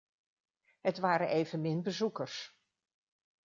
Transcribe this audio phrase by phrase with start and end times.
[0.81, 2.59] Het waren evenmin bezoekers.